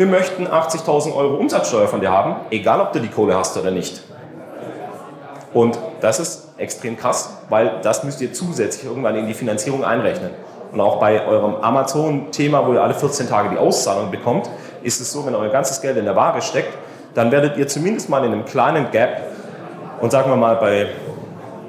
[0.00, 3.70] wir möchten 80.000 Euro Umsatzsteuer von dir haben, egal ob du die Kohle hast oder
[3.70, 4.00] nicht.
[5.52, 10.30] Und das ist extrem krass, weil das müsst ihr zusätzlich irgendwann in die Finanzierung einrechnen.
[10.72, 14.48] Und auch bei eurem Amazon-Thema, wo ihr alle 14 Tage die Auszahlung bekommt,
[14.82, 16.72] ist es so, wenn euer ganzes Geld in der Ware steckt,
[17.12, 19.20] dann werdet ihr zumindest mal in einem kleinen Gap
[20.00, 20.88] und sagen wir mal bei,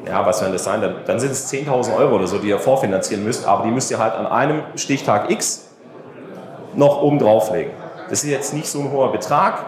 [0.08, 2.60] ja, was werden das sein, dann, dann sind es 10.000 Euro oder so, die ihr
[2.60, 5.68] vorfinanzieren müsst, aber die müsst ihr halt an einem Stichtag X
[6.76, 7.81] noch oben drauflegen.
[8.12, 9.64] Das ist jetzt nicht so ein hoher Betrag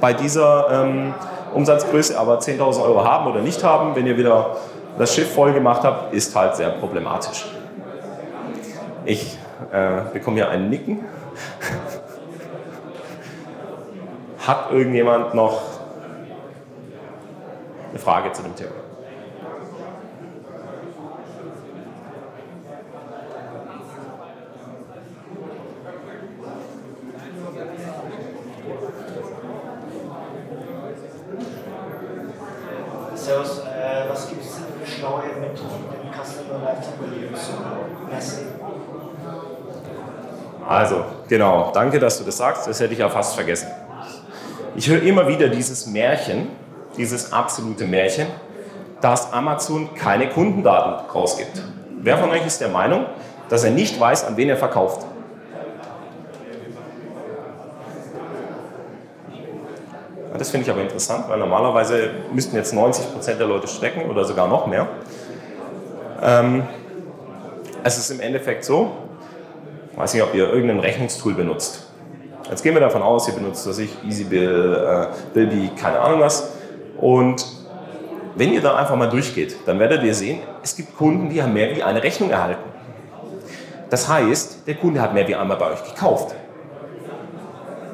[0.00, 1.12] bei dieser ähm,
[1.52, 4.58] Umsatzgröße, aber 10.000 Euro haben oder nicht haben, wenn ihr wieder
[4.96, 7.46] das Schiff voll gemacht habt, ist halt sehr problematisch.
[9.04, 9.36] Ich
[9.72, 11.04] äh, bekomme hier ein Nicken.
[14.46, 15.60] Hat irgendjemand noch
[17.90, 18.70] eine Frage zu dem Thema?
[33.30, 37.52] Servus, äh, was gibt es denn für schlaue Methoden, um Customer Lifetime Value zu
[38.10, 38.48] messen?
[40.66, 42.66] Also, genau, danke, dass du das sagst.
[42.66, 43.68] Das hätte ich ja fast vergessen.
[44.76, 46.48] Ich höre immer wieder dieses Märchen,
[46.98, 48.26] dieses absolute Märchen,
[49.00, 51.62] dass Amazon keine Kundendaten rausgibt.
[52.02, 53.06] Wer von euch ist der Meinung,
[53.48, 55.06] dass er nicht weiß, an wen er verkauft.
[60.38, 64.24] Das finde ich aber interessant, weil normalerweise müssten jetzt 90 Prozent der Leute strecken oder
[64.24, 64.86] sogar noch mehr.
[66.22, 66.62] Ähm,
[67.82, 68.92] es ist im Endeffekt so,
[70.00, 71.86] weiß nicht, ob ihr irgendein Rechnungstool benutzt.
[72.48, 76.52] Jetzt gehen wir davon aus, ihr benutzt, was ich, EasyBill, äh, Bilby, keine Ahnung was.
[76.98, 77.46] Und
[78.34, 81.52] wenn ihr da einfach mal durchgeht, dann werdet ihr sehen, es gibt Kunden, die haben
[81.52, 82.62] mehr wie eine Rechnung erhalten.
[83.90, 86.34] Das heißt, der Kunde hat mehr wie einmal bei euch gekauft.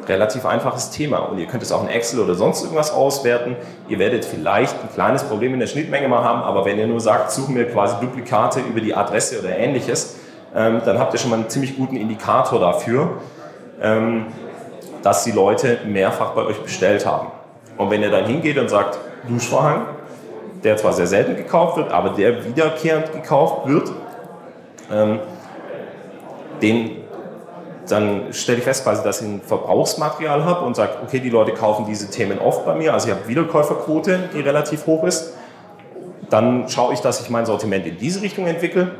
[0.07, 3.57] Relativ einfaches Thema und ihr könnt es auch in Excel oder sonst irgendwas auswerten.
[3.89, 7.01] Ihr werdet vielleicht ein kleines Problem in der Schnittmenge mal haben, aber wenn ihr nur
[7.01, 10.17] sagt, suchen wir quasi Duplikate über die Adresse oder ähnliches,
[10.57, 13.19] ähm, dann habt ihr schon mal einen ziemlich guten Indikator dafür,
[13.81, 14.27] ähm,
[15.03, 17.29] dass die Leute mehrfach bei euch bestellt haben.
[17.77, 18.99] Und wenn ihr dann hingeht und sagt,
[19.29, 19.87] Duschvorhang,
[20.65, 23.93] der zwar sehr selten gekauft wird, aber der wiederkehrend gekauft wird,
[24.91, 25.19] ähm,
[26.63, 27.03] den,
[27.87, 31.53] dann stelle ich fest, quasi, dass ich ein Verbrauchsmaterial habe und sage, okay, die Leute
[31.53, 35.35] kaufen diese Themen oft bei mir, also ich habe Wiederkäuferquote, die relativ hoch ist.
[36.31, 38.91] Dann schaue ich, dass ich mein Sortiment in diese Richtung entwickle.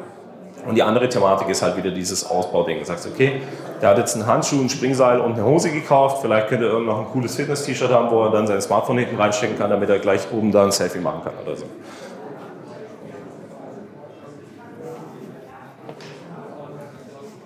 [0.67, 2.81] Und die andere Thematik ist halt wieder dieses Ausbauding.
[2.81, 3.41] Du sagst, okay,
[3.81, 6.23] der hat jetzt einen Handschuh, ein Springseil und eine Hose gekauft.
[6.23, 9.57] Vielleicht könnte er noch ein cooles Fitness-T-Shirt haben, wo er dann sein Smartphone hinten reinstecken
[9.57, 11.67] kann, damit er gleich oben da ein Selfie machen kann oder so.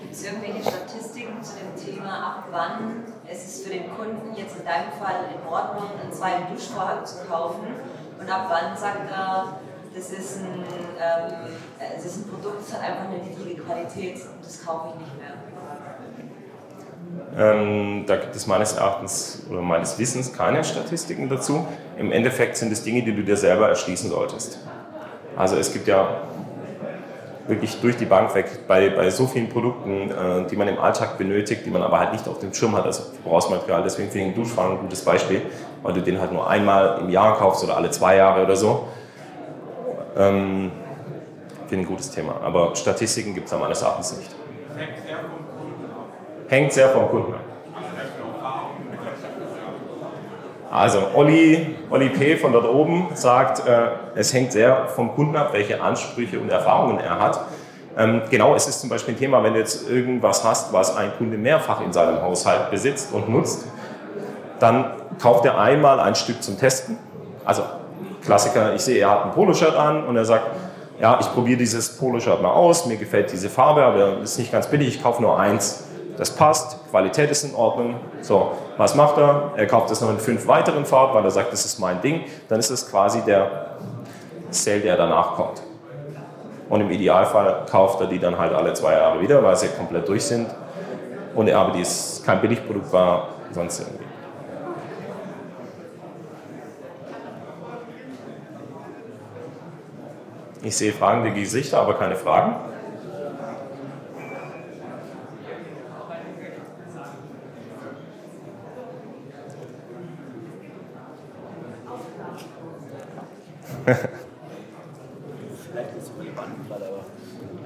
[0.01, 4.65] Gibt es irgendwelche Statistiken zu dem Thema, ab wann es für den Kunden jetzt in
[4.65, 7.67] deinem Fall in Ordnung, einen zweiten Duschvorhang zu kaufen
[8.19, 9.61] und ab wann sagt er,
[9.95, 10.65] das ist ein,
[11.01, 11.33] ähm,
[11.97, 15.19] es ist ein Produkt, das hat einfach eine niedrige Qualität und das kaufe ich nicht
[15.19, 15.35] mehr.
[17.37, 21.67] Ähm, da gibt es meines Erachtens oder meines Wissens keine Statistiken dazu.
[21.99, 24.59] Im Endeffekt sind es Dinge, die du dir selber erschließen solltest.
[25.37, 26.23] Also es gibt ja
[27.47, 31.19] wirklich durch die Bank weg bei, bei so vielen Produkten, äh, die man im Alltag
[31.19, 33.83] benötigt, die man aber halt nicht auf dem Schirm hat, also Verbrauchsmaterial.
[33.83, 35.43] Deswegen finde ich einen Duschfang ein gutes Beispiel,
[35.83, 38.87] weil du den halt nur einmal im Jahr kaufst oder alle zwei Jahre oder so.
[40.17, 40.71] Ähm,
[41.69, 42.35] finde ich ein gutes Thema.
[42.43, 44.31] Aber Statistiken gibt es meines Erachtens nicht.
[46.49, 47.41] Hängt sehr vom Kunden ab.
[50.71, 52.37] Also Olli, Olli P.
[52.37, 56.99] von dort oben sagt, äh, es hängt sehr vom Kunden ab, welche Ansprüche und Erfahrungen
[56.99, 57.41] er hat.
[57.99, 61.11] Ähm, genau, es ist zum Beispiel ein Thema, wenn du jetzt irgendwas hast, was ein
[61.19, 63.67] Kunde mehrfach in seinem Haushalt besitzt und nutzt,
[64.61, 66.99] dann kauft er einmal ein Stück zum Testen.
[67.45, 67.65] Also
[68.25, 70.45] Klassiker, ich sehe, er hat ein Poloshirt an und er sagt,
[71.01, 74.67] ja, ich probiere dieses Poloshirt mal aus, mir gefällt diese Farbe, aber ist nicht ganz
[74.67, 75.85] billig, ich kaufe nur eins
[76.21, 77.95] das passt, Qualität ist in Ordnung.
[78.21, 79.53] So, was macht er?
[79.57, 82.25] Er kauft es noch in fünf weiteren Farben, weil er sagt, das ist mein Ding.
[82.51, 83.77] Dann ist es quasi der
[84.51, 85.63] Sale, der danach kommt.
[86.69, 90.07] Und im Idealfall kauft er die dann halt alle zwei Jahre wieder, weil sie komplett
[90.07, 90.49] durch sind.
[91.35, 94.10] Und er aber dies kein Billigprodukt war, sonst irgendwie.
[100.63, 102.57] Ich sehe fragende Gesichter, aber keine Fragen.
[115.73, 117.05] Vielleicht ist es relevant gerade, aber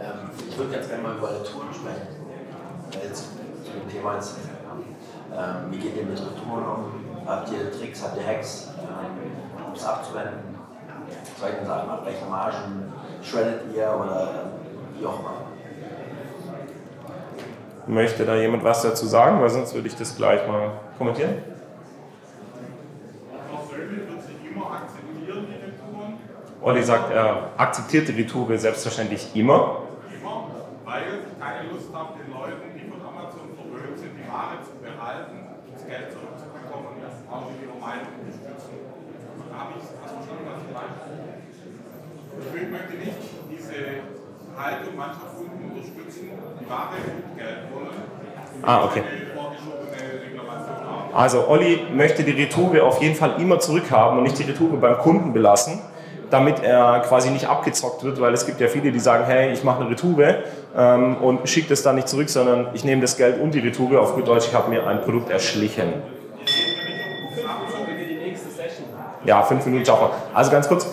[0.00, 2.06] ähm, ich würde jetzt gerne mal über Retouren sprechen.
[2.92, 3.24] Jetzt
[3.64, 4.36] zu dem Thema jetzt.
[5.32, 7.26] Ähm, wie geht ihr mit Retouren um?
[7.26, 10.54] Habt ihr Tricks, habt ihr Hacks, ähm, um es abzuwenden?
[11.38, 12.92] Zweitens, ab welche Margen
[13.22, 14.52] shreddet ihr oder
[14.98, 15.34] wie auch immer?
[17.86, 19.40] Möchte da jemand was dazu sagen?
[19.40, 21.34] Weil sonst würde ich das gleich mal kommentieren.
[26.64, 29.84] Olli sagt, er akzeptiert die Retoure selbstverständlich immer.
[30.08, 30.48] Immer,
[30.86, 34.72] weil ich keine Lust habe, den Leuten, die von Amazon verwöhnt sind, die Ware zu
[34.80, 38.80] behalten, das Geld zurückzubekommen und das auch in ihrer Meinung unterstützen.
[38.80, 40.96] Da habe ich das verstanden, was ich meine.
[42.48, 43.20] Ich möchte nicht
[43.52, 43.76] diese
[44.64, 47.88] Haltung mancher Kunden unterstützen, die Ware und Geld wollen.
[48.62, 49.02] Ah, okay.
[51.12, 54.98] Also Olli möchte die Retoure auf jeden Fall immer zurückhaben und nicht die Retoure beim
[54.98, 55.80] Kunden belassen
[56.30, 59.62] damit er quasi nicht abgezockt wird, weil es gibt ja viele, die sagen, hey, ich
[59.62, 60.42] mache eine Retoure
[60.76, 64.00] ähm, und schicke das dann nicht zurück, sondern ich nehme das Geld und die Retoure,
[64.00, 65.94] auf gut Deutsch, ich habe mir ein Produkt erschlichen.
[69.24, 70.10] Ja, fünf Minuten, ciao.
[70.34, 70.86] Also ganz kurz,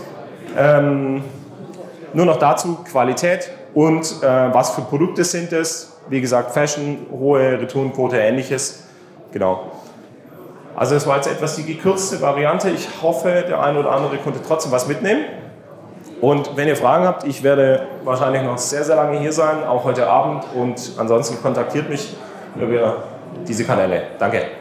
[0.57, 1.23] ähm,
[2.13, 5.97] nur noch dazu, Qualität und äh, was für Produkte sind es.
[6.09, 8.83] Wie gesagt, Fashion, hohe Retourenquote, ähnliches.
[9.31, 9.71] Genau.
[10.75, 12.69] Also das war jetzt etwas die gekürzte Variante.
[12.69, 15.25] Ich hoffe, der eine oder andere konnte trotzdem was mitnehmen.
[16.21, 19.83] Und wenn ihr Fragen habt, ich werde wahrscheinlich noch sehr, sehr lange hier sein, auch
[19.83, 20.45] heute Abend.
[20.55, 22.15] Und ansonsten kontaktiert mich
[22.55, 23.03] über
[23.47, 24.03] diese Kanäle.
[24.19, 24.60] Danke.